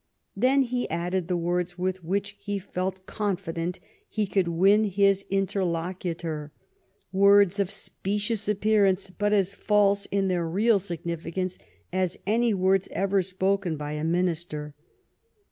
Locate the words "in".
10.07-10.27